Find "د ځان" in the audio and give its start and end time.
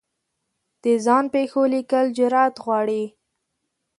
0.83-1.25